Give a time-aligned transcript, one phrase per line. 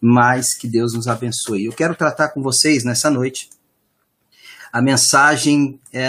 [0.00, 1.64] mas que Deus nos abençoe.
[1.64, 3.50] Eu quero tratar com vocês nessa noite
[4.72, 6.06] a mensagem, é,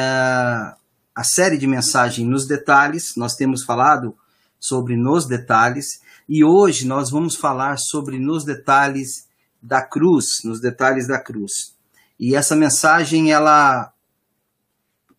[1.16, 3.16] a série de mensagem nos detalhes.
[3.16, 4.16] Nós temos falado
[4.60, 9.28] sobre nos detalhes e hoje nós vamos falar sobre nos detalhes
[9.62, 11.76] da cruz, nos detalhes da cruz.
[12.20, 13.94] E essa mensagem ela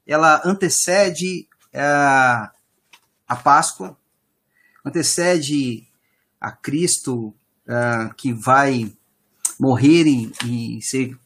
[0.07, 3.97] ela antecede é, a Páscoa,
[4.85, 5.87] antecede
[6.41, 7.35] a Cristo
[7.69, 8.93] uh, que vai
[9.59, 11.17] morrer e, e ser,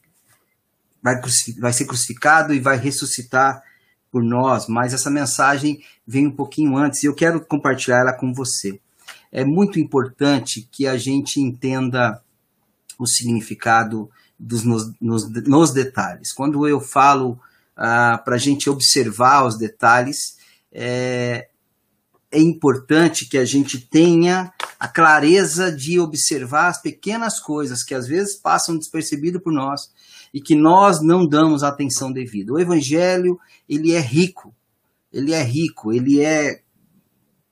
[1.01, 1.15] vai,
[1.59, 3.63] vai ser crucificado e vai ressuscitar
[4.11, 8.31] por nós, mas essa mensagem vem um pouquinho antes e eu quero compartilhar ela com
[8.31, 8.79] você.
[9.31, 12.21] É muito importante que a gente entenda
[12.99, 16.31] o significado dos, nos, nos, nos detalhes.
[16.31, 17.39] Quando eu falo
[17.75, 20.37] ah, para a gente observar os detalhes,
[20.71, 21.47] é,
[22.31, 24.52] é importante que a gente tenha
[24.83, 29.79] a clareza de observar as pequenas coisas que às vezes passam despercebido por nós
[30.33, 32.51] e que nós não damos atenção devida.
[32.51, 33.39] O evangelho,
[33.69, 34.53] ele é rico.
[35.09, 36.63] Ele é rico, ele é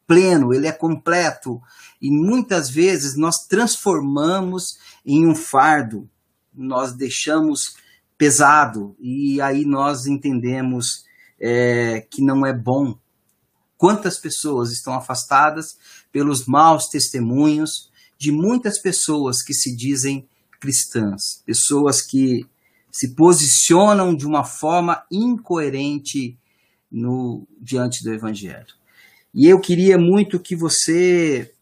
[0.05, 1.61] pleno, ele é completo
[2.01, 6.09] e muitas vezes nós transformamos em um fardo.
[6.53, 7.77] Nós deixamos
[8.17, 11.05] pesado e aí nós entendemos
[11.39, 12.99] é, que não é bom.
[13.77, 15.77] Quantas pessoas estão afastadas
[16.11, 20.27] pelos maus testemunhos de muitas pessoas que se dizem
[20.59, 22.45] cristãs, pessoas que
[22.91, 26.37] se posicionam de uma forma incoerente
[26.91, 28.75] no diante do evangelho.
[29.33, 31.53] E eu queria muito que você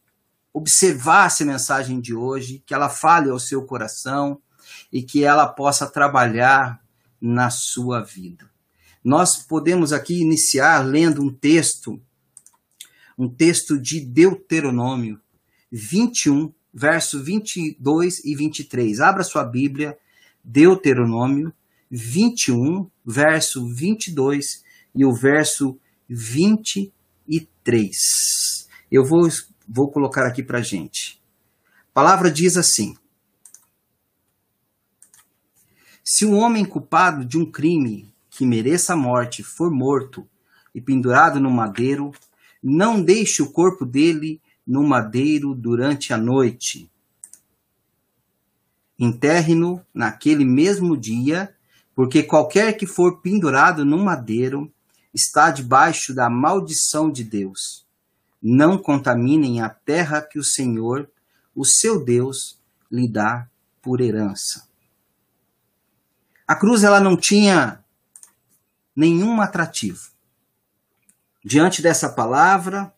[0.51, 4.41] observasse a mensagem de hoje, que ela fale ao seu coração,
[4.91, 6.81] e que ela possa trabalhar
[7.21, 8.49] na sua vida.
[9.03, 12.01] Nós podemos aqui iniciar lendo um texto,
[13.19, 15.19] um texto de Deuteronômio
[15.69, 19.01] 21, verso 22 e 23.
[19.01, 19.99] Abra sua Bíblia,
[20.41, 21.53] Deuteronômio
[21.91, 24.63] 21, verso 22
[24.95, 28.69] e o verso 23.
[28.89, 29.27] Eu vou,
[29.67, 31.21] vou colocar aqui para gente.
[31.91, 32.95] A palavra diz assim:
[36.01, 40.25] Se um homem culpado de um crime que mereça a morte for morto
[40.73, 42.13] e pendurado no madeiro,
[42.61, 46.91] não deixe o corpo dele no madeiro durante a noite.
[48.97, 51.55] Enterre-no naquele mesmo dia,
[51.95, 54.71] porque qualquer que for pendurado no madeiro
[55.13, 57.85] está debaixo da maldição de Deus.
[58.41, 61.09] Não contaminem a terra que o Senhor,
[61.55, 62.59] o seu Deus,
[62.91, 63.47] lhe dá
[63.81, 64.67] por herança.
[66.47, 67.83] A cruz ela não tinha
[68.95, 70.09] nenhum atrativo.
[71.43, 72.93] Diante dessa palavra,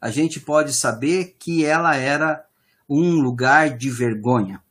[0.00, 2.44] a gente pode saber que ela era
[2.88, 4.62] um lugar de vergonha.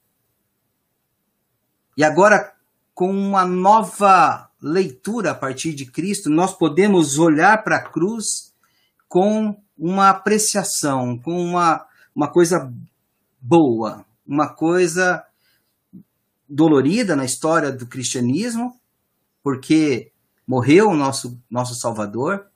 [1.97, 2.53] E agora,
[2.93, 8.53] com uma nova leitura a partir de Cristo, nós podemos olhar para a cruz
[9.07, 12.71] com uma apreciação, com uma, uma coisa
[13.39, 15.23] boa, uma coisa
[16.47, 18.79] dolorida na história do cristianismo,
[19.43, 20.11] porque
[20.47, 22.47] morreu o nosso, nosso Salvador,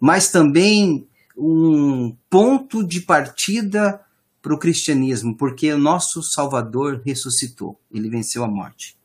[0.00, 1.06] mas também
[1.36, 4.00] um ponto de partida
[4.40, 8.96] para o cristianismo, porque o nosso Salvador ressuscitou, ele venceu a morte.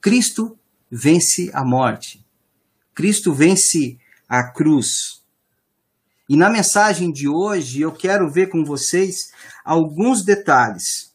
[0.00, 0.58] Cristo
[0.90, 2.24] vence a morte.
[2.94, 5.22] Cristo vence a cruz.
[6.28, 9.32] E na mensagem de hoje eu quero ver com vocês
[9.64, 11.08] alguns detalhes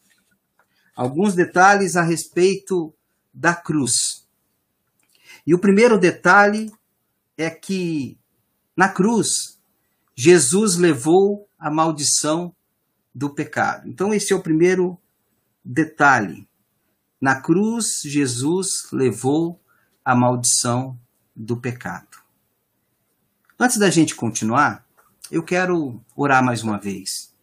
[0.96, 2.94] alguns detalhes a respeito
[3.34, 4.28] da cruz.
[5.46, 6.72] E o primeiro detalhe
[7.38, 8.18] é que
[8.76, 9.60] na cruz
[10.16, 12.56] Jesus levou a maldição
[13.14, 13.88] do pecado.
[13.88, 15.00] Então esse é o primeiro
[15.64, 16.48] detalhe.
[17.20, 19.60] Na cruz Jesus levou
[20.04, 21.00] a maldição
[21.36, 22.18] do pecado.
[23.60, 24.86] Antes da gente continuar,
[25.32, 27.34] eu quero orar mais uma vez.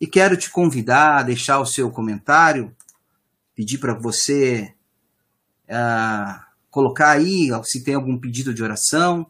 [0.00, 2.74] E quero te convidar a deixar o seu comentário
[3.54, 4.72] pedir para você
[5.68, 9.26] uh, colocar aí se tem algum pedido de oração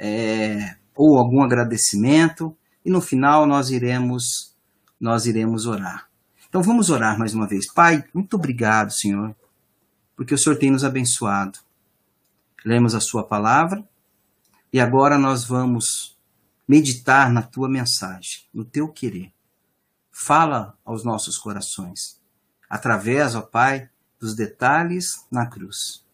[0.00, 4.56] é, ou algum agradecimento e no final nós iremos
[5.00, 6.08] nós iremos orar.
[6.48, 7.72] Então vamos orar mais uma vez.
[7.72, 9.36] Pai, muito obrigado, Senhor,
[10.16, 11.58] porque o Senhor tem nos abençoado.
[12.64, 13.86] Lemos a sua palavra
[14.72, 16.16] e agora nós vamos
[16.66, 19.32] meditar na tua mensagem, no teu querer.
[20.10, 22.20] Fala aos nossos corações
[22.68, 26.04] através, ó Pai, dos detalhes na cruz.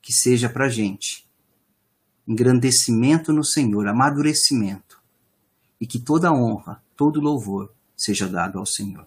[0.00, 1.25] Que seja para gente
[2.26, 5.00] engrandecimento no Senhor, amadurecimento,
[5.80, 9.06] e que toda honra, todo louvor seja dado ao Senhor.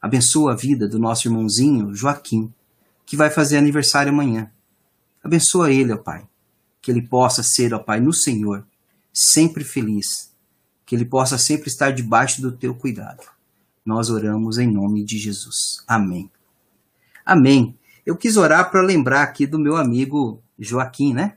[0.00, 2.52] Abençoa a vida do nosso irmãozinho Joaquim,
[3.04, 4.50] que vai fazer aniversário amanhã.
[5.22, 6.26] Abençoa ele, ó Pai.
[6.80, 8.64] Que ele possa ser, ó Pai, no Senhor,
[9.12, 10.30] sempre feliz.
[10.84, 13.24] Que ele possa sempre estar debaixo do teu cuidado.
[13.84, 15.82] Nós oramos em nome de Jesus.
[15.86, 16.30] Amém.
[17.24, 17.76] Amém.
[18.04, 21.36] Eu quis orar para lembrar aqui do meu amigo Joaquim, né?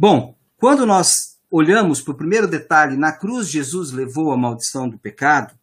[0.00, 4.96] Bom, quando nós olhamos para o primeiro detalhe, na cruz Jesus levou a maldição do
[4.96, 5.58] pecado,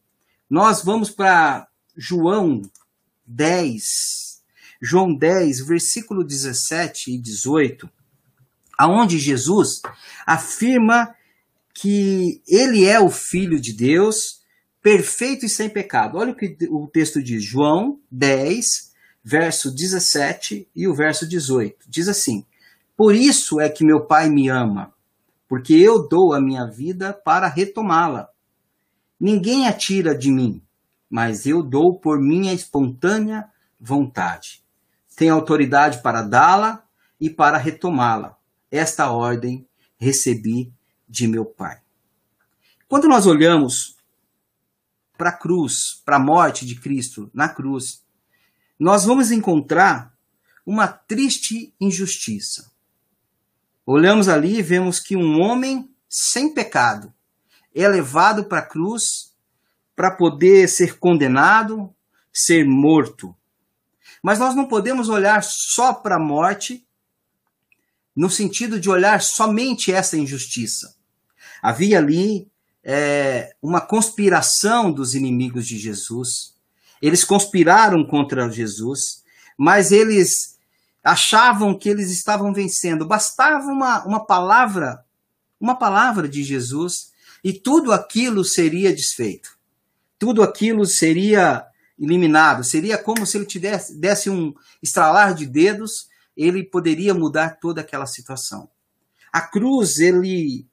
[0.49, 2.61] nós vamos para João
[3.25, 4.43] 10,
[4.81, 7.89] João 10, versículo 17 e 18,
[8.77, 9.81] aonde Jesus
[10.25, 11.15] afirma
[11.73, 14.41] que ele é o filho de Deus,
[14.81, 16.17] perfeito e sem pecado.
[16.17, 18.65] Olha o que o texto diz, João 10,
[19.23, 21.85] verso 17 e o verso 18.
[21.87, 22.45] Diz assim:
[22.95, 24.93] Por isso é que meu Pai me ama,
[25.47, 28.29] porque eu dou a minha vida para retomá-la.
[29.19, 30.61] Ninguém a tira de mim,
[31.09, 33.49] mas eu dou por minha espontânea
[33.79, 34.63] vontade.
[35.15, 36.83] Tenho autoridade para dá-la
[37.19, 38.37] e para retomá-la.
[38.71, 40.73] Esta ordem recebi
[41.07, 41.79] de meu Pai.
[42.87, 43.95] Quando nós olhamos
[45.17, 48.03] para a cruz, para a morte de Cristo na cruz,
[48.79, 50.13] nós vamos encontrar
[50.65, 52.74] uma triste injustiça.
[53.85, 57.13] Olhamos ali e vemos que um homem sem pecado
[57.73, 59.33] é levado para a cruz
[59.95, 61.93] para poder ser condenado,
[62.33, 63.35] ser morto.
[64.23, 66.85] Mas nós não podemos olhar só para a morte
[68.15, 70.95] no sentido de olhar somente essa injustiça.
[71.61, 72.49] Havia ali
[72.83, 76.55] é, uma conspiração dos inimigos de Jesus
[77.01, 79.23] eles conspiraram contra Jesus,
[79.57, 80.54] mas eles
[81.05, 83.05] achavam que eles estavam vencendo.
[83.05, 85.05] Bastava uma, uma palavra,
[85.59, 87.13] uma palavra de Jesus,
[87.43, 89.55] e tudo aquilo seria desfeito.
[90.17, 91.63] Tudo aquilo seria
[91.99, 92.63] eliminado.
[92.63, 98.07] Seria como se ele tivesse, desse um estralar de dedos, ele poderia mudar toda aquela
[98.07, 98.67] situação.
[99.31, 100.67] A cruz, ele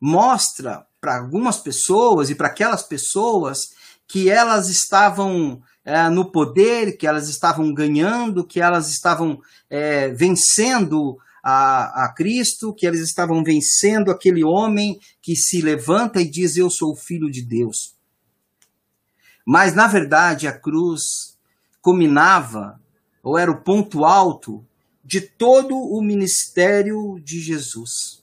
[0.00, 3.70] mostra para algumas pessoas e para aquelas pessoas
[4.08, 11.18] que elas estavam é, no poder, que elas estavam ganhando, que elas estavam é, vencendo
[11.42, 16.70] a, a Cristo, que elas estavam vencendo aquele homem que se levanta e diz: Eu
[16.70, 17.96] sou o filho de Deus.
[19.44, 21.36] Mas, na verdade, a cruz
[21.80, 22.80] culminava,
[23.22, 24.64] ou era o ponto alto,
[25.04, 28.22] de todo o ministério de Jesus.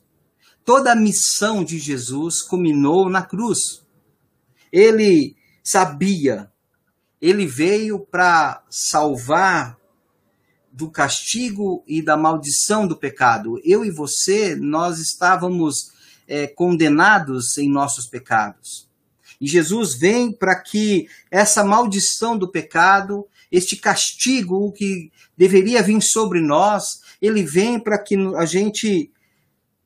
[0.64, 3.86] Toda a missão de Jesus culminou na cruz.
[4.72, 6.50] Ele sabia.
[7.22, 9.78] Ele veio para salvar
[10.72, 13.60] do castigo e da maldição do pecado.
[13.64, 15.92] Eu e você, nós estávamos
[16.28, 18.88] é, condenados em nossos pecados.
[19.42, 26.42] E Jesus vem para que essa maldição do pecado, este castigo que deveria vir sobre
[26.42, 29.12] nós, ele vem para que a gente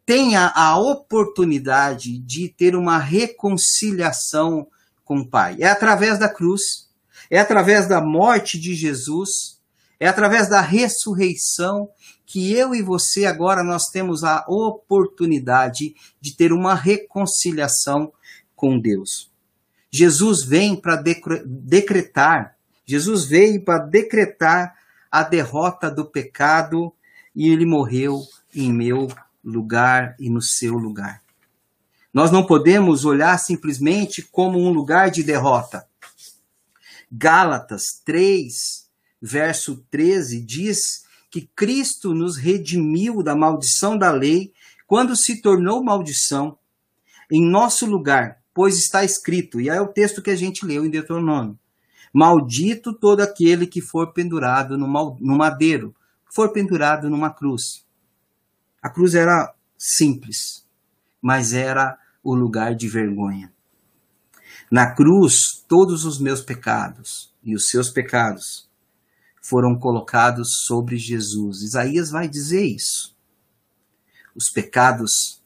[0.06, 4.68] tenha a oportunidade de ter uma reconciliação
[5.06, 5.58] com o Pai.
[5.60, 6.90] É através da cruz,
[7.34, 9.60] é através da morte de Jesus,
[10.00, 11.90] é através da ressurreição
[12.28, 18.14] que eu e você agora nós temos a oportunidade de ter uma reconciliação
[18.56, 19.32] com Deus.
[19.90, 21.04] Jesus vem para
[21.44, 24.76] decretar, Jesus veio para decretar
[25.12, 26.94] a derrota do pecado
[27.36, 28.22] e ele morreu
[28.54, 29.08] em meu
[29.44, 31.20] lugar e no seu lugar.
[32.14, 35.92] Nós não podemos olhar simplesmente como um lugar de derrota.
[37.16, 38.90] Gálatas 3,
[39.22, 44.52] verso 13 diz que Cristo nos redimiu da maldição da lei
[44.88, 46.58] quando se tornou maldição
[47.32, 50.90] em nosso lugar, pois está escrito, e é o texto que a gente leu em
[50.90, 51.58] Deuteronômio:
[52.12, 55.96] Maldito todo aquele que for pendurado no madeiro,
[56.34, 57.86] for pendurado numa cruz.
[58.82, 60.66] A cruz era simples,
[61.22, 63.53] mas era o lugar de vergonha.
[64.74, 68.68] Na cruz, todos os meus pecados e os seus pecados
[69.40, 71.62] foram colocados sobre Jesus.
[71.62, 73.16] Isaías vai dizer isso.
[74.36, 75.44] Os pecados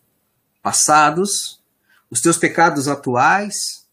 [0.64, 1.62] passados,
[2.10, 3.86] os teus pecados atuais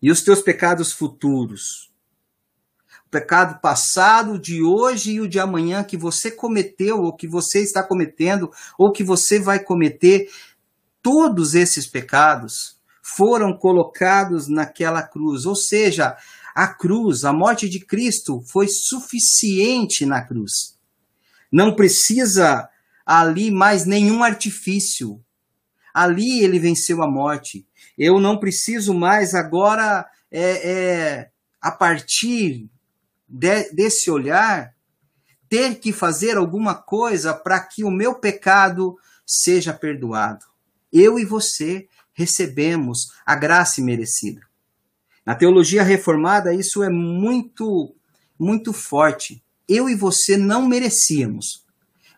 [0.00, 1.92] e os teus pecados futuros.
[3.04, 7.62] O pecado passado, de hoje e o de amanhã que você cometeu, ou que você
[7.62, 10.32] está cometendo, ou que você vai cometer,
[11.02, 15.44] todos esses pecados foram colocados naquela cruz.
[15.44, 16.16] Ou seja,
[16.54, 20.78] a cruz, a morte de Cristo foi suficiente na cruz.
[21.50, 22.68] Não precisa
[23.04, 25.22] ali mais nenhum artifício.
[25.92, 27.66] Ali ele venceu a morte.
[27.98, 31.30] Eu não preciso mais agora é, é,
[31.60, 32.70] a partir
[33.28, 34.74] de, desse olhar,
[35.48, 40.46] ter que fazer alguma coisa para que o meu pecado seja perdoado.
[40.90, 44.40] Eu e você recebemos a graça imerecida.
[45.24, 47.94] Na teologia reformada, isso é muito,
[48.38, 49.42] muito forte.
[49.68, 51.64] Eu e você não merecíamos,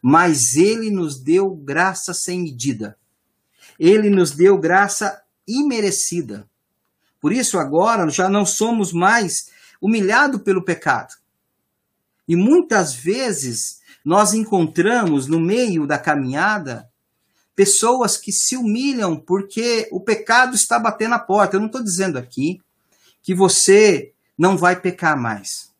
[0.02, 2.96] mas Ele nos deu graça sem medida.
[3.78, 6.48] Ele nos deu graça imerecida.
[7.20, 11.14] Por isso, agora já não somos mais humilhados pelo pecado.
[12.26, 16.88] E muitas vezes nós encontramos no meio da caminhada
[17.54, 21.56] pessoas que se humilham porque o pecado está batendo a porta.
[21.56, 22.60] Eu não estou dizendo aqui
[23.22, 25.72] que você não vai pecar mais.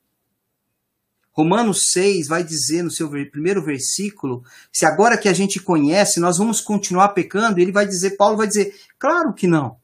[1.33, 6.39] Romanos 6 vai dizer no seu primeiro versículo, se agora que a gente conhece, nós
[6.39, 9.77] vamos continuar pecando, ele vai dizer, Paulo vai dizer, claro que não.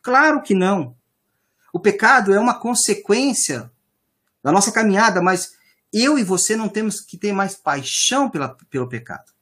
[0.00, 0.96] Claro que não.
[1.72, 3.70] O pecado é uma consequência
[4.40, 5.54] da nossa caminhada, mas
[5.92, 9.32] eu e você não temos que ter mais paixão pela, pelo pecado.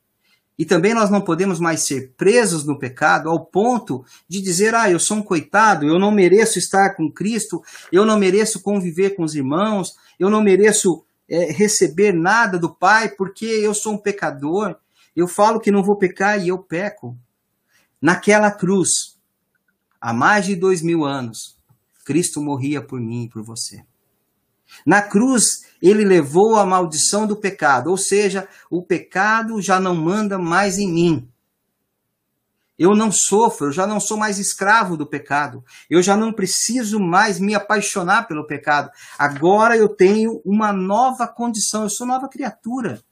[0.59, 4.91] E também nós não podemos mais ser presos no pecado ao ponto de dizer, ah,
[4.91, 9.23] eu sou um coitado, eu não mereço estar com Cristo, eu não mereço conviver com
[9.23, 14.77] os irmãos, eu não mereço é, receber nada do Pai porque eu sou um pecador.
[15.15, 17.17] Eu falo que não vou pecar e eu peco.
[18.01, 19.19] Naquela cruz,
[20.01, 21.59] há mais de dois mil anos,
[22.05, 23.83] Cristo morria por mim e por você.
[24.85, 30.39] Na cruz, ele levou a maldição do pecado, ou seja, o pecado já não manda
[30.39, 31.29] mais em mim.
[32.79, 35.65] Eu não sofro, eu já não sou mais escravo do pecado.
[35.89, 38.91] Eu já não preciso mais me apaixonar pelo pecado.
[39.19, 43.03] Agora eu tenho uma nova condição, eu sou nova criatura.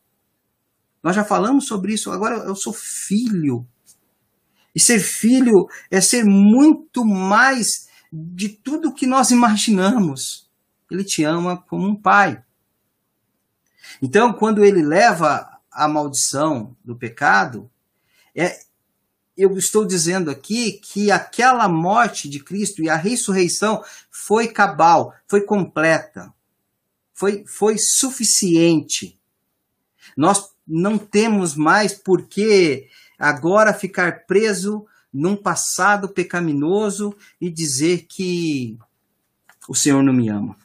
[1.02, 3.66] Nós já falamos sobre isso, agora eu sou filho.
[4.74, 10.43] E ser filho é ser muito mais de tudo que nós imaginamos.
[10.94, 12.42] Ele te ama como um pai.
[14.00, 17.70] Então, quando ele leva a maldição do pecado,
[18.34, 18.60] é,
[19.36, 25.42] eu estou dizendo aqui que aquela morte de Cristo e a ressurreição foi cabal, foi
[25.42, 26.32] completa,
[27.12, 29.18] foi, foi suficiente.
[30.16, 38.78] Nós não temos mais por que agora ficar preso num passado pecaminoso e dizer que
[39.68, 40.56] o Senhor não me ama.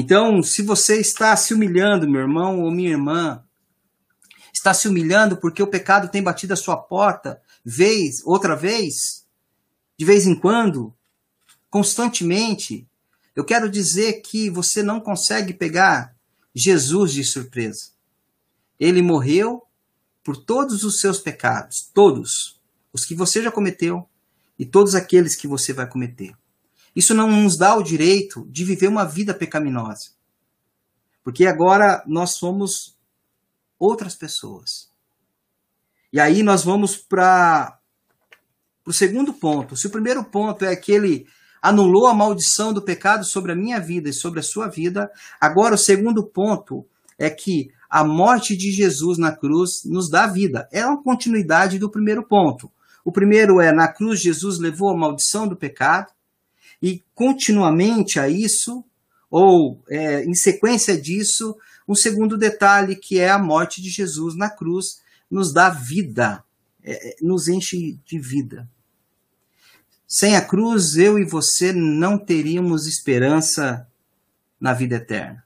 [0.00, 3.42] Então, se você está se humilhando, meu irmão ou minha irmã,
[4.54, 9.26] está se humilhando porque o pecado tem batido a sua porta, vez, outra vez,
[9.98, 10.94] de vez em quando,
[11.68, 12.86] constantemente,
[13.34, 16.14] eu quero dizer que você não consegue pegar
[16.54, 17.90] Jesus de surpresa.
[18.78, 19.64] Ele morreu
[20.22, 22.60] por todos os seus pecados, todos,
[22.92, 24.08] os que você já cometeu
[24.56, 26.37] e todos aqueles que você vai cometer.
[26.98, 30.10] Isso não nos dá o direito de viver uma vida pecaminosa.
[31.22, 32.98] Porque agora nós somos
[33.78, 34.90] outras pessoas.
[36.12, 37.78] E aí nós vamos para
[38.84, 39.76] o segundo ponto.
[39.76, 41.24] Se o primeiro ponto é que ele
[41.62, 45.08] anulou a maldição do pecado sobre a minha vida e sobre a sua vida,
[45.40, 46.84] agora o segundo ponto
[47.16, 50.68] é que a morte de Jesus na cruz nos dá vida.
[50.72, 52.68] É uma continuidade do primeiro ponto.
[53.04, 56.17] O primeiro é na cruz Jesus levou a maldição do pecado
[56.82, 58.84] e continuamente a isso,
[59.30, 61.56] ou é, em sequência disso,
[61.86, 66.44] um segundo detalhe que é a morte de Jesus na cruz nos dá vida,
[66.82, 68.68] é, é, nos enche de vida.
[70.06, 73.86] Sem a cruz, eu e você não teríamos esperança
[74.58, 75.44] na vida eterna.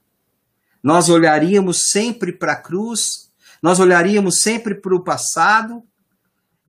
[0.81, 5.83] Nós olharíamos sempre para a cruz, nós olharíamos sempre para o passado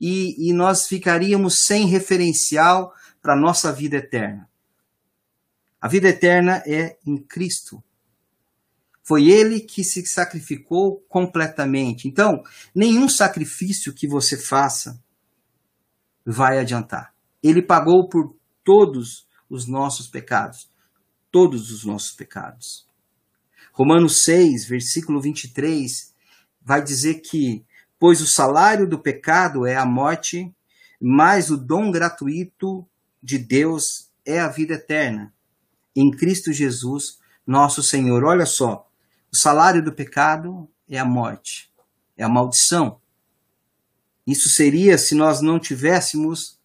[0.01, 2.93] e, e nós ficaríamos sem referencial
[3.23, 4.49] para a nossa vida eterna.
[5.85, 7.85] A vida eterna é em Cristo.
[9.03, 12.09] Foi ele que se sacrificou completamente.
[12.09, 12.43] Então,
[12.75, 14.99] nenhum sacrifício que você faça
[16.25, 17.15] vai adiantar.
[17.43, 20.71] Ele pagou por todos os nossos pecados.
[21.31, 22.89] Todos os nossos pecados.
[23.71, 26.15] Romanos 6, versículo 23,
[26.63, 27.63] vai dizer que:
[27.99, 30.51] Pois o salário do pecado é a morte,
[30.99, 32.89] mas o dom gratuito
[33.23, 35.34] de Deus é a vida eterna,
[35.95, 38.25] em Cristo Jesus, nosso Senhor.
[38.25, 38.89] Olha só,
[39.33, 41.71] o salário do pecado é a morte,
[42.17, 43.01] é a maldição.
[44.27, 46.59] Isso seria se nós não tivéssemos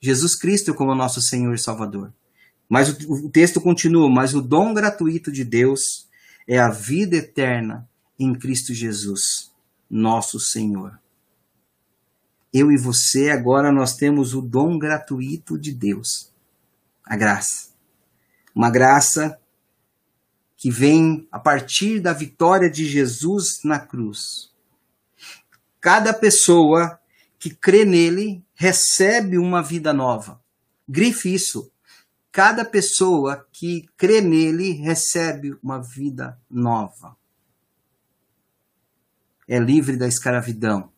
[0.00, 2.12] Jesus Cristo como nosso Senhor e Salvador.
[2.68, 6.08] Mas o, o texto continua: mas o dom gratuito de Deus
[6.48, 9.52] é a vida eterna em Cristo Jesus,
[9.88, 10.98] nosso Senhor.
[12.52, 16.32] Eu e você agora nós temos o dom gratuito de Deus,
[17.04, 17.71] a graça.
[18.54, 19.38] Uma graça
[20.56, 24.52] que vem a partir da vitória de Jesus na cruz.
[25.80, 27.00] Cada pessoa
[27.38, 30.40] que crê nele recebe uma vida nova.
[30.88, 31.72] Grife isso.
[32.30, 37.16] Cada pessoa que crê nele recebe uma vida nova.
[39.48, 40.92] É livre da escravidão.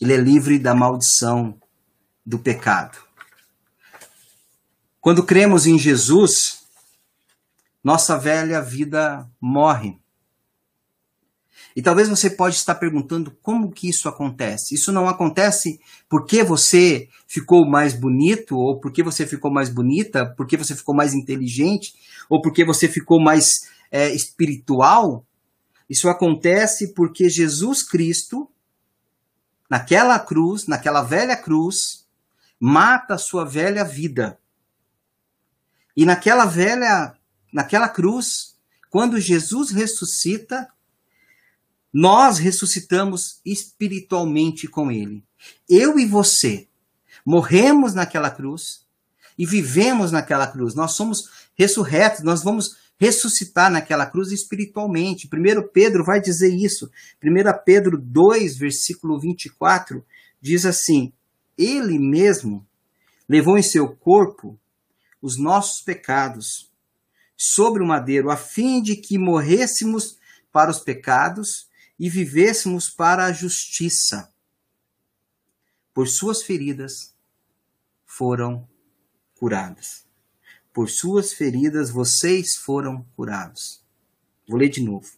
[0.00, 1.58] Ele é livre da maldição
[2.24, 2.98] do pecado.
[5.00, 6.66] Quando cremos em Jesus,
[7.82, 9.98] nossa velha vida morre.
[11.74, 14.74] E talvez você pode estar perguntando como que isso acontece.
[14.74, 20.56] Isso não acontece porque você ficou mais bonito, ou porque você ficou mais bonita, porque
[20.56, 21.94] você ficou mais inteligente,
[22.28, 25.24] ou porque você ficou mais é, espiritual.
[25.88, 28.50] Isso acontece porque Jesus Cristo,
[29.70, 32.06] naquela cruz, naquela velha cruz,
[32.58, 34.39] mata a sua velha vida.
[36.00, 37.12] E naquela velha,
[37.52, 38.56] naquela cruz,
[38.88, 40.66] quando Jesus ressuscita,
[41.92, 45.22] nós ressuscitamos espiritualmente com ele.
[45.68, 46.66] Eu e você
[47.22, 48.86] morremos naquela cruz
[49.38, 50.74] e vivemos naquela cruz.
[50.74, 55.28] Nós somos ressurretos, nós vamos ressuscitar naquela cruz espiritualmente.
[55.28, 56.90] Primeiro Pedro vai dizer isso.
[57.22, 57.28] 1
[57.62, 60.02] Pedro 2, versículo 24,
[60.40, 61.12] diz assim:
[61.58, 62.66] Ele mesmo
[63.28, 64.58] levou em seu corpo
[65.20, 66.70] os nossos pecados
[67.36, 70.18] sobre o madeiro, a fim de que morrêssemos
[70.52, 74.32] para os pecados e vivêssemos para a justiça.
[75.92, 77.14] Por suas feridas
[78.06, 78.68] foram
[79.34, 80.06] curadas.
[80.72, 83.84] Por suas feridas vocês foram curados.
[84.48, 85.08] Vou ler de novo.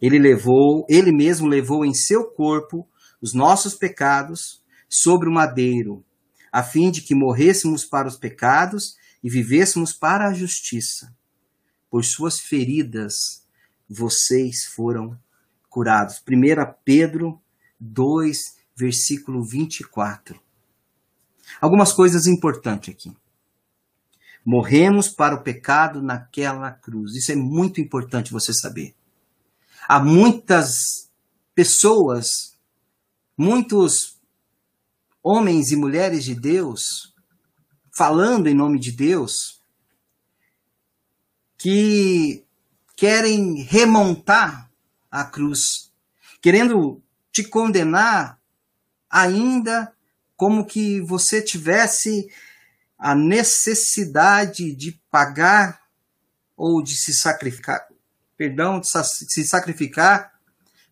[0.00, 2.88] Ele levou, ele mesmo levou em seu corpo
[3.20, 6.04] os nossos pecados sobre o madeiro,
[6.52, 11.12] a fim de que morrêssemos para os pecados e vivêssemos para a justiça.
[11.90, 13.44] Por suas feridas
[13.88, 15.18] vocês foram
[15.68, 16.22] curados.
[16.28, 17.42] 1 Pedro
[17.80, 18.38] 2,
[18.76, 20.40] versículo 24.
[21.60, 23.16] Algumas coisas importantes aqui.
[24.44, 27.16] Morremos para o pecado naquela cruz.
[27.16, 28.94] Isso é muito importante você saber.
[29.88, 31.10] Há muitas
[31.52, 32.56] pessoas,
[33.36, 34.20] muitos
[35.20, 37.15] homens e mulheres de Deus,
[37.96, 39.62] falando em nome de Deus,
[41.56, 42.44] que
[42.94, 44.70] querem remontar
[45.10, 45.90] à cruz,
[46.42, 48.38] querendo te condenar
[49.08, 49.90] ainda
[50.36, 52.30] como que você tivesse
[52.98, 55.80] a necessidade de pagar
[56.54, 57.88] ou de se sacrificar,
[58.36, 60.38] perdão, de se sacrificar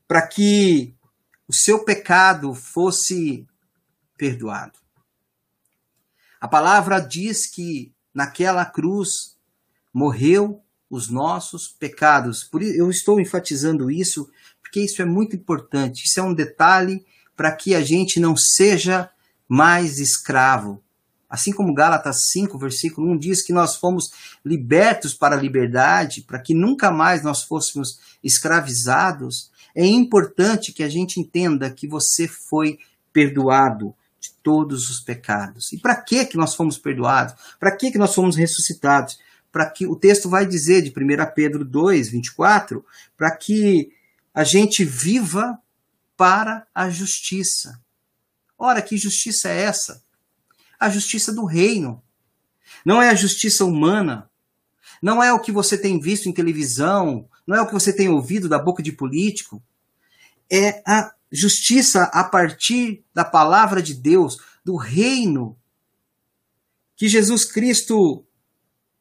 [0.08, 0.94] para que
[1.46, 3.46] o seu pecado fosse
[4.16, 4.83] perdoado.
[6.44, 9.34] A palavra diz que naquela cruz
[9.90, 12.44] morreu os nossos pecados.
[12.44, 14.28] Por eu estou enfatizando isso,
[14.60, 16.04] porque isso é muito importante.
[16.04, 17.02] Isso é um detalhe
[17.34, 19.08] para que a gente não seja
[19.48, 20.82] mais escravo.
[21.30, 24.10] Assim como Gálatas 5, versículo 1 diz que nós fomos
[24.44, 30.90] libertos para a liberdade, para que nunca mais nós fôssemos escravizados, é importante que a
[30.90, 32.78] gente entenda que você foi
[33.14, 33.94] perdoado
[34.44, 35.72] todos os pecados.
[35.72, 37.34] E para que que nós fomos perdoados?
[37.58, 39.18] Para que que nós fomos ressuscitados?
[39.54, 42.84] para que o texto vai dizer de 1 Pedro 2, 24,
[43.16, 43.92] para que
[44.34, 45.56] a gente viva
[46.16, 47.80] para a justiça.
[48.58, 50.02] Ora, que justiça é essa?
[50.76, 52.02] A justiça do reino.
[52.84, 54.28] Não é a justiça humana.
[55.00, 57.28] Não é o que você tem visto em televisão.
[57.46, 59.62] Não é o que você tem ouvido da boca de político.
[60.50, 65.56] É a justiça a partir da palavra de Deus, do reino
[66.96, 68.24] que Jesus Cristo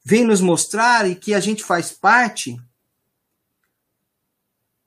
[0.03, 2.57] vem nos mostrar e que a gente faz parte,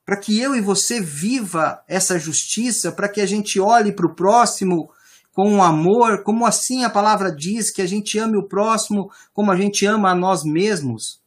[0.05, 4.15] para que eu e você viva essa justiça, para que a gente olhe para o
[4.15, 4.91] próximo
[5.33, 9.55] com amor, como assim a palavra diz que a gente ame o próximo como a
[9.55, 11.21] gente ama a nós mesmos.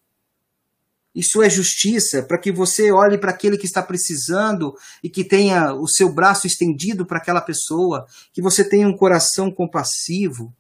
[1.14, 5.74] Isso é justiça, para que você olhe para aquele que está precisando e que tenha
[5.74, 10.54] o seu braço estendido para aquela pessoa, que você tenha um coração compassivo,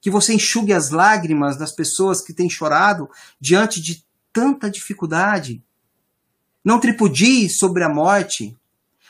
[0.00, 5.62] que você enxugue as lágrimas das pessoas que têm chorado diante de tanta dificuldade.
[6.64, 8.56] Não tripudie sobre a morte.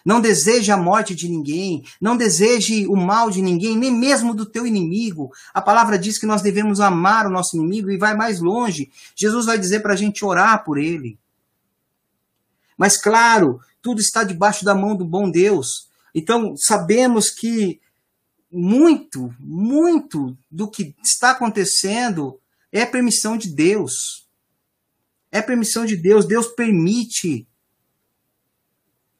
[0.04, 1.84] Não deseje a morte de ninguém.
[2.00, 5.30] Não deseje o mal de ninguém, nem mesmo do teu inimigo.
[5.54, 8.90] A palavra diz que nós devemos amar o nosso inimigo e vai mais longe.
[9.14, 11.18] Jesus vai dizer para a gente orar por ele.
[12.76, 15.88] Mas, claro, tudo está debaixo da mão do bom Deus.
[16.14, 17.80] Então, sabemos que
[18.50, 22.38] muito, muito do que está acontecendo
[22.70, 24.26] é permissão de Deus.
[25.30, 27.46] É permissão de Deus, Deus permite.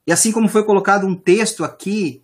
[0.07, 2.23] E assim como foi colocado um texto aqui,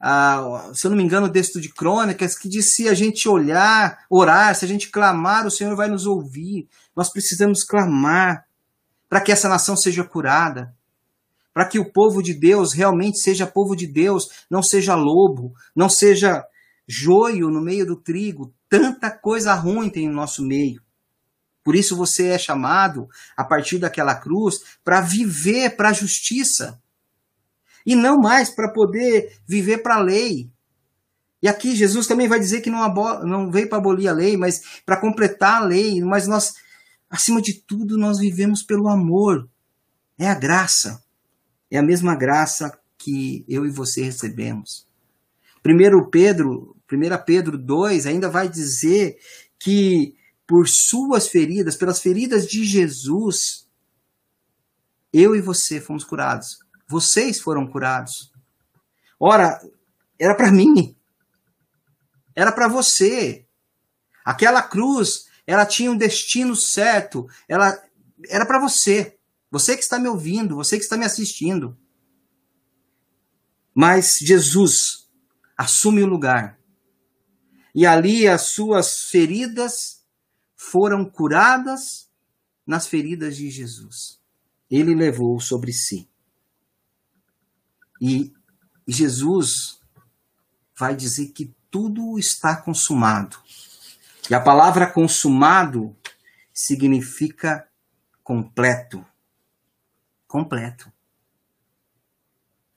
[0.00, 3.28] ah, se eu não me engano, o texto de Crônicas, que diz: se a gente
[3.28, 6.68] olhar, orar, se a gente clamar, o Senhor vai nos ouvir.
[6.94, 8.44] Nós precisamos clamar
[9.08, 10.74] para que essa nação seja curada,
[11.54, 15.88] para que o povo de Deus realmente seja povo de Deus, não seja lobo, não
[15.88, 16.44] seja
[16.86, 18.52] joio no meio do trigo.
[18.68, 20.82] Tanta coisa ruim tem no nosso meio.
[21.64, 26.78] Por isso você é chamado, a partir daquela cruz, para viver para a justiça.
[27.84, 30.50] E não mais para poder viver para a lei.
[31.42, 32.92] E aqui Jesus também vai dizer que não,
[33.24, 36.00] não veio para abolir a lei, mas para completar a lei.
[36.00, 36.54] Mas nós,
[37.10, 39.48] acima de tudo, nós vivemos pelo amor.
[40.18, 41.02] É a graça.
[41.70, 44.86] É a mesma graça que eu e você recebemos.
[45.62, 49.18] Primeiro Pedro, 1 Pedro 2 ainda vai dizer
[49.58, 50.14] que
[50.46, 53.66] por suas feridas, pelas feridas de Jesus,
[55.12, 56.63] eu e você fomos curados.
[56.88, 58.32] Vocês foram curados.
[59.18, 59.60] Ora,
[60.18, 60.96] era para mim.
[62.34, 63.46] Era para você.
[64.24, 67.28] Aquela cruz, ela tinha um destino certo.
[67.48, 67.82] Ela
[68.28, 69.16] era para você.
[69.50, 71.78] Você que está me ouvindo, você que está me assistindo.
[73.74, 75.08] Mas Jesus
[75.56, 76.58] assume o lugar.
[77.74, 80.04] E ali as suas feridas
[80.56, 82.08] foram curadas
[82.66, 84.20] nas feridas de Jesus.
[84.70, 86.08] Ele levou sobre si.
[88.00, 88.32] E
[88.86, 89.80] Jesus
[90.76, 93.36] vai dizer que tudo está consumado.
[94.28, 95.96] E a palavra consumado
[96.52, 97.66] significa
[98.22, 99.04] completo.
[100.26, 100.92] Completo.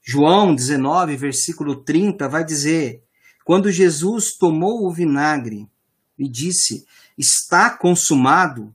[0.02, 3.04] João 19, versículo 30 vai dizer:
[3.44, 5.70] Quando Jesus tomou o vinagre
[6.18, 6.86] e disse:
[7.18, 8.74] está consumado.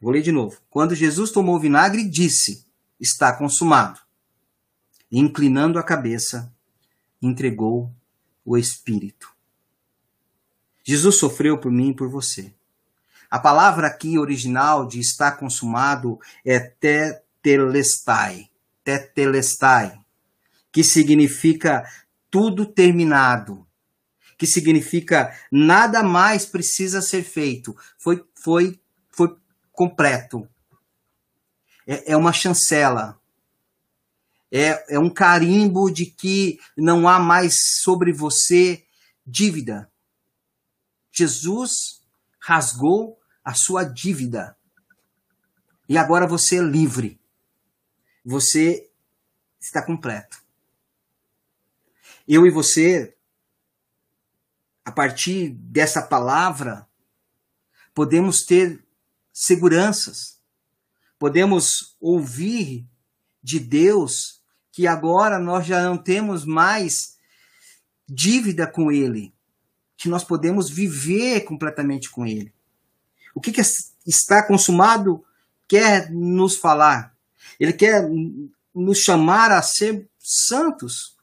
[0.00, 0.60] Vou ler de novo.
[0.70, 2.65] Quando Jesus tomou o vinagre, disse:
[2.98, 4.00] Está consumado.
[5.10, 6.52] Inclinando a cabeça,
[7.20, 7.92] entregou
[8.44, 9.34] o Espírito.
[10.84, 12.54] Jesus sofreu por mim e por você.
[13.28, 18.48] A palavra aqui original de está consumado é tetelestai,
[18.84, 19.98] tetelestai,
[20.70, 21.84] que significa
[22.30, 23.66] tudo terminado,
[24.38, 27.76] que significa nada mais precisa ser feito.
[27.98, 28.78] Foi, foi,
[29.10, 29.36] foi
[29.72, 30.48] completo.
[31.86, 33.20] É, é uma chancela.
[34.50, 38.84] É, é um carimbo de que não há mais sobre você
[39.26, 39.90] dívida.
[41.12, 42.02] Jesus
[42.40, 44.56] rasgou a sua dívida.
[45.88, 47.20] E agora você é livre.
[48.24, 48.90] Você
[49.60, 50.42] está completo.
[52.26, 53.16] Eu e você
[54.86, 56.88] a partir dessa palavra,
[57.92, 58.86] podemos ter
[59.32, 60.35] seguranças,
[61.18, 62.86] podemos ouvir
[63.42, 67.16] de Deus que agora nós já não temos mais
[68.08, 69.34] dívida com Ele,
[69.96, 72.52] que nós podemos viver completamente com Ele.
[73.34, 73.62] O que, que
[74.06, 75.24] está consumado
[75.66, 77.16] quer nos falar?
[77.58, 78.06] Ele quer
[78.74, 81.16] nos chamar a ser santos.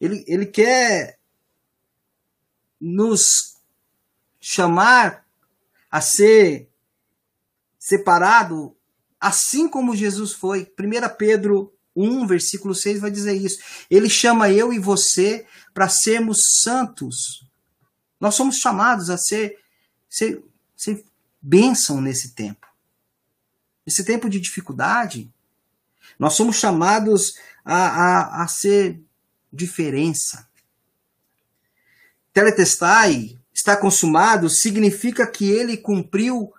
[0.00, 1.18] Ele, ele quer
[2.80, 3.56] nos
[4.40, 5.24] chamar
[5.90, 6.68] a ser
[7.86, 8.76] separado,
[9.20, 10.72] assim como Jesus foi.
[10.76, 13.60] 1 Pedro 1, versículo 6 vai dizer isso.
[13.88, 17.46] Ele chama eu e você para sermos santos.
[18.20, 19.56] Nós somos chamados a ser,
[20.10, 20.42] ser,
[20.76, 21.04] ser
[21.40, 22.66] bênção nesse tempo.
[23.86, 25.32] Nesse tempo de dificuldade,
[26.18, 29.00] nós somos chamados a, a, a ser
[29.52, 30.48] diferença.
[32.32, 36.52] Teletestai, está consumado, significa que ele cumpriu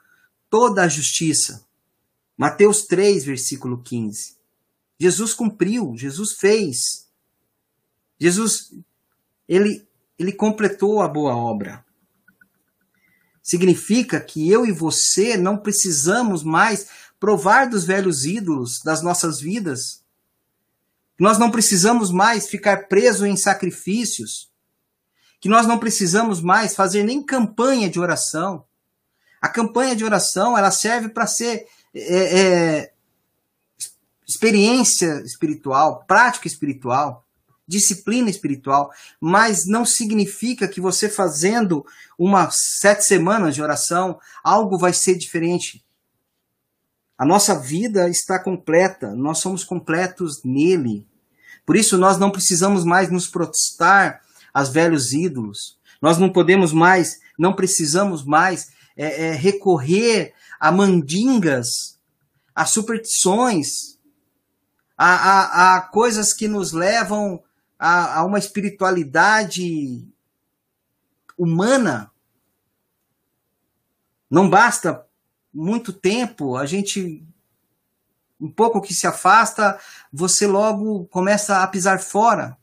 [0.49, 1.65] toda a justiça.
[2.37, 4.35] Mateus 3, versículo 15.
[4.99, 7.07] Jesus cumpriu, Jesus fez.
[8.19, 8.73] Jesus,
[9.47, 11.85] ele, ele completou a boa obra.
[13.41, 16.87] Significa que eu e você não precisamos mais
[17.19, 20.03] provar dos velhos ídolos das nossas vidas.
[21.19, 24.51] Nós não precisamos mais ficar presos em sacrifícios
[25.39, 28.65] que nós não precisamos mais fazer nem campanha de oração.
[29.41, 32.93] A campanha de oração ela serve para ser é, é,
[34.27, 37.25] experiência espiritual, prática espiritual,
[37.67, 41.85] disciplina espiritual, mas não significa que você fazendo
[42.17, 45.83] umas sete semanas de oração algo vai ser diferente.
[47.17, 51.05] A nossa vida está completa, nós somos completos nele.
[51.65, 54.21] Por isso nós não precisamos mais nos protestar
[54.53, 55.77] as velhos ídolos.
[56.01, 61.99] Nós não podemos mais, não precisamos mais é, é recorrer a mandingas,
[62.53, 63.97] a superstições,
[64.97, 67.41] a, a, a coisas que nos levam
[67.77, 70.07] a, a uma espiritualidade
[71.37, 72.11] humana.
[74.29, 75.05] Não basta
[75.53, 77.23] muito tempo, a gente
[78.39, 79.79] um pouco que se afasta,
[80.13, 82.55] você logo começa a pisar fora.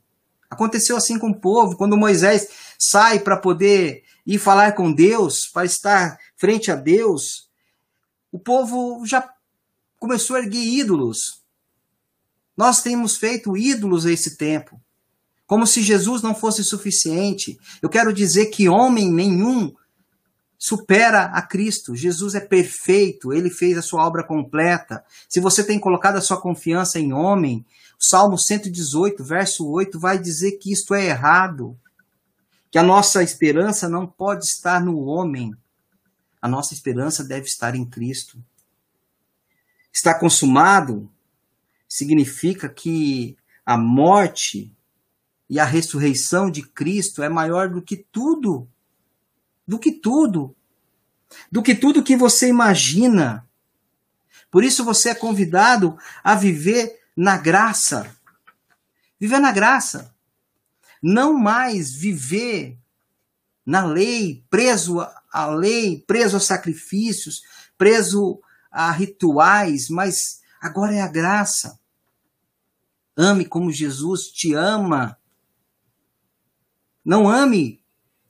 [0.49, 2.47] Aconteceu assim com o povo, quando Moisés
[2.79, 7.49] sai para poder ir falar com Deus, para estar frente a Deus,
[8.31, 9.27] o povo já
[9.97, 11.43] começou a erguer ídolos.
[12.55, 14.79] Nós temos feito ídolos a esse tempo,
[15.45, 17.57] como se Jesus não fosse suficiente.
[17.81, 19.73] Eu quero dizer que homem nenhum
[20.57, 21.95] supera a Cristo.
[21.95, 25.03] Jesus é perfeito, ele fez a sua obra completa.
[25.29, 27.65] Se você tem colocado a sua confiança em homem,
[27.99, 31.77] o Salmo 118, verso 8, vai dizer que isto é errado.
[32.71, 35.53] Que a nossa esperança não pode estar no homem.
[36.45, 38.37] A nossa esperança deve estar em Cristo.
[39.91, 41.11] Está consumado
[41.89, 44.71] significa que a morte
[45.49, 48.69] e a ressurreição de Cristo é maior do que tudo
[49.67, 50.55] do que tudo,
[51.51, 53.49] do que tudo que você imagina.
[54.51, 58.15] Por isso você é convidado a viver na graça.
[59.19, 60.13] Viver na graça.
[61.01, 62.77] Não mais viver
[63.65, 64.99] na lei, preso
[65.31, 67.41] à lei, preso a sacrifícios,
[67.77, 68.39] preso
[68.71, 71.79] a rituais, mas agora é a graça.
[73.17, 75.17] Ame como Jesus te ama.
[77.03, 77.81] Não ame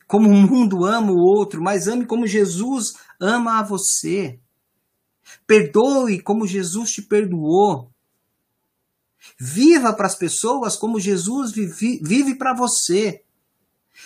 [0.08, 4.40] como o mundo ama o outro, mas ame como Jesus ama a você.
[5.48, 7.92] Perdoe como Jesus te perdoou.
[9.40, 13.25] Viva para as pessoas como Jesus vive, vive para você.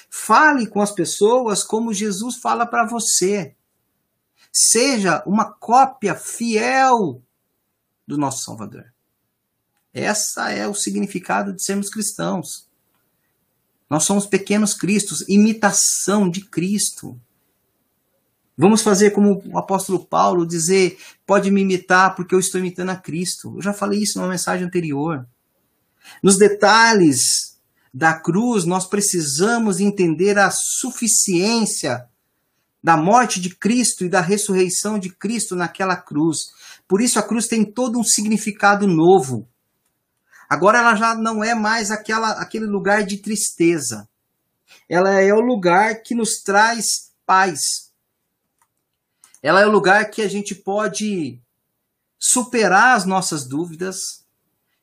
[0.10, 3.56] Fale com as pessoas como Jesus fala para você.
[4.52, 7.22] Seja uma cópia fiel
[8.08, 8.94] do nosso Salvador.
[9.94, 12.68] Essa é o significado de sermos cristãos.
[13.90, 17.20] Nós somos pequenos cristos, imitação de Cristo.
[18.56, 22.96] Vamos fazer como o apóstolo Paulo dizer: pode me imitar porque eu estou imitando a
[22.96, 23.56] Cristo.
[23.56, 25.28] Eu já falei isso numa mensagem anterior.
[26.22, 27.49] Nos detalhes
[27.94, 32.08] da cruz, nós precisamos entender a suficiência
[32.84, 36.52] da morte de Cristo e da ressurreição de Cristo naquela cruz.
[36.88, 39.48] Por isso a cruz tem todo um significado novo.
[40.50, 44.08] Agora ela já não é mais aquela, aquele lugar de tristeza.
[44.88, 47.92] Ela é o lugar que nos traz paz.
[49.44, 51.40] Ela é o lugar que a gente pode
[52.18, 54.26] superar as nossas dúvidas,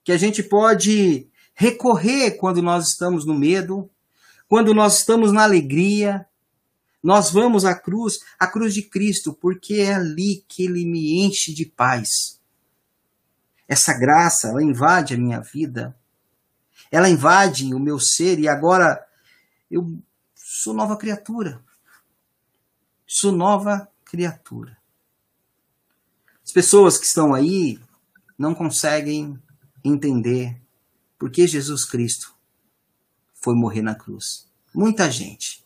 [0.05, 3.91] que a gente pode recorrer quando nós estamos no medo,
[4.47, 6.29] quando nós estamos na alegria.
[7.03, 11.55] Nós vamos à cruz, à cruz de Cristo, porque é ali que ele me enche
[11.55, 12.41] de paz.
[13.67, 15.97] Essa graça, ela invade a minha vida.
[16.91, 19.05] Ela invade o meu ser e agora
[19.71, 19.99] eu
[20.35, 21.65] sou nova criatura.
[23.07, 24.77] Sou nova criatura.
[26.45, 27.81] As pessoas que estão aí
[28.37, 29.41] não conseguem
[29.85, 30.61] entender
[31.19, 32.35] por que Jesus Cristo
[33.43, 34.51] foi morrer na cruz.
[34.75, 35.65] Muita gente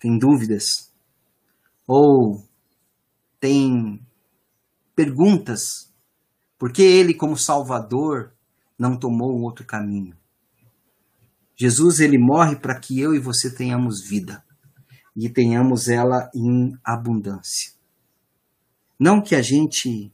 [0.00, 0.92] tem dúvidas
[1.86, 2.42] ou
[3.38, 4.04] tem
[4.94, 5.92] perguntas
[6.58, 8.32] porque ele, como Salvador,
[8.78, 10.16] não tomou um outro caminho.
[11.56, 14.44] Jesus ele morre para que eu e você tenhamos vida
[15.14, 17.72] e tenhamos ela em abundância.
[18.98, 20.12] Não que a gente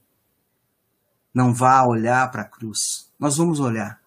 [1.34, 3.12] não vá olhar para a cruz.
[3.18, 4.00] Nós vamos olhar.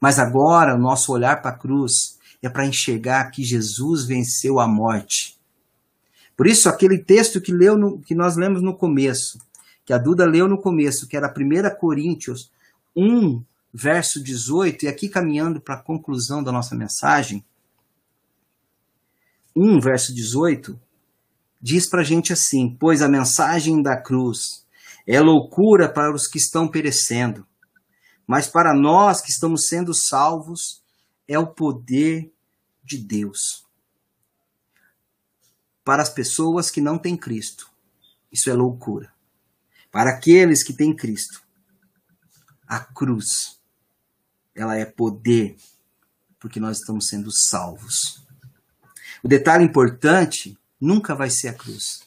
[0.00, 4.68] Mas agora o nosso olhar para a cruz é para enxergar que Jesus venceu a
[4.68, 5.36] morte.
[6.36, 9.38] Por isso aquele texto que leu no, que nós lemos no começo,
[9.84, 12.52] que a Duda leu no começo, que era 1 Coríntios
[12.96, 17.44] 1, verso 18, e aqui caminhando para a conclusão da nossa mensagem,
[19.56, 20.78] 1, verso 18,
[21.60, 24.64] diz para a gente assim: Pois a mensagem da cruz
[25.06, 27.46] é loucura para os que estão perecendo,
[28.28, 30.82] mas para nós que estamos sendo salvos,
[31.26, 32.30] é o poder
[32.84, 33.66] de Deus.
[35.82, 37.70] Para as pessoas que não têm Cristo,
[38.30, 39.10] isso é loucura.
[39.90, 41.42] Para aqueles que têm Cristo,
[42.66, 43.58] a cruz,
[44.54, 45.56] ela é poder,
[46.38, 48.22] porque nós estamos sendo salvos.
[49.22, 52.02] O detalhe importante nunca vai ser a cruz,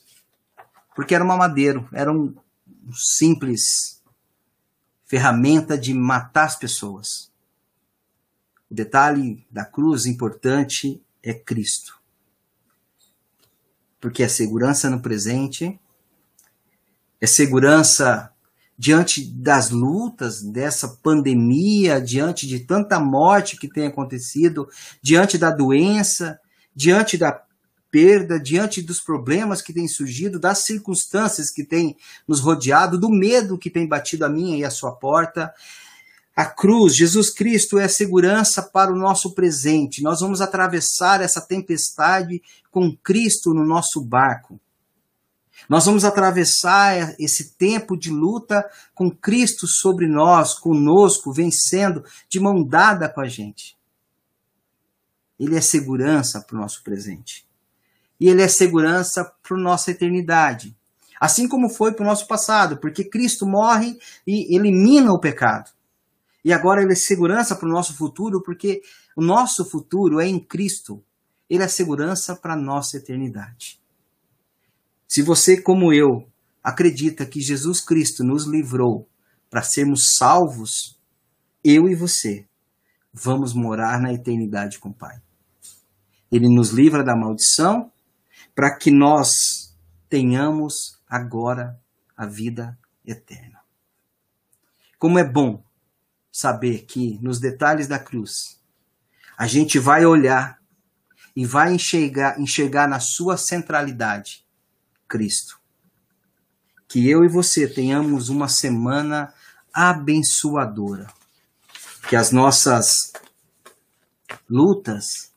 [0.96, 2.36] porque era uma madeira, era um
[2.94, 4.01] simples
[5.12, 7.30] ferramenta de matar as pessoas.
[8.70, 12.00] O detalhe da cruz importante é Cristo.
[14.00, 15.78] porque é segurança no presente,
[17.20, 18.34] é segurança
[18.78, 24.68] diante das lutas dessa pandemia, diante de tanta morte que tem acontecido,
[25.04, 26.40] diante da doença,
[26.74, 27.32] diante da
[27.92, 33.58] perda, diante dos problemas que têm surgido, das circunstâncias que têm nos rodeado, do medo
[33.58, 35.54] que tem batido a minha e a sua porta.
[36.34, 40.02] A cruz, Jesus Cristo é a segurança para o nosso presente.
[40.02, 44.60] Nós vamos atravessar essa tempestade com Cristo no nosso barco.
[45.70, 52.64] Nós vamos atravessar esse tempo de luta com Cristo sobre nós, conosco, vencendo, de mão
[52.64, 53.78] dada com a gente.
[55.38, 57.51] Ele é segurança para o nosso presente
[58.22, 60.78] e ele é segurança para nossa eternidade.
[61.20, 65.72] Assim como foi para o nosso passado, porque Cristo morre e elimina o pecado.
[66.46, 68.82] E agora ele é segurança para o nosso futuro, porque
[69.18, 71.04] o nosso futuro é em Cristo.
[71.50, 73.82] Ele é segurança para a nossa eternidade.
[75.08, 76.30] Se você, como eu,
[76.64, 79.10] acredita que Jesus Cristo nos livrou
[79.50, 80.96] para sermos salvos,
[81.64, 82.46] eu e você
[83.12, 85.20] vamos morar na eternidade com o Pai.
[86.32, 87.91] Ele nos livra da maldição
[88.62, 89.76] para que nós
[90.08, 91.82] tenhamos agora
[92.16, 93.60] a vida eterna.
[95.00, 95.64] Como é bom
[96.32, 98.62] saber que nos detalhes da cruz
[99.36, 100.62] a gente vai olhar
[101.36, 104.46] e vai enxergar, enxergar na sua centralidade
[105.08, 105.60] Cristo.
[106.88, 109.34] Que eu e você tenhamos uma semana
[109.74, 111.12] abençoadora.
[112.08, 113.12] Que as nossas
[114.48, 115.34] lutas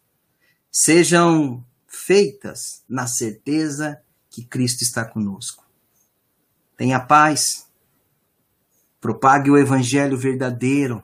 [0.70, 1.64] sejam
[2.06, 5.64] feitas na certeza que Cristo está conosco.
[6.76, 7.66] Tenha paz,
[9.00, 11.02] propague o evangelho verdadeiro,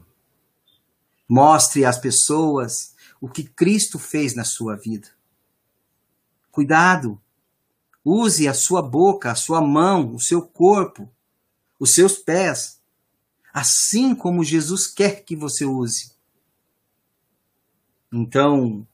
[1.29, 5.09] mostre às pessoas o que Cristo fez na sua vida.
[6.51, 7.21] Cuidado,
[8.05, 11.11] use a sua boca, a sua mão, o seu corpo,
[11.79, 12.81] os seus pés,
[13.55, 16.13] assim como Jesus quer que você use.
[18.13, 18.87] Então,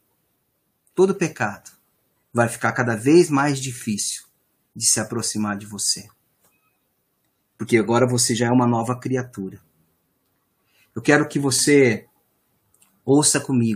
[0.94, 1.75] todo pecado
[2.36, 4.26] vai ficar cada vez mais difícil
[4.74, 6.06] de se aproximar de você.
[7.56, 9.58] Porque agora você já é uma nova criatura.
[10.94, 12.06] Eu quero que você
[13.06, 13.74] ouça comigo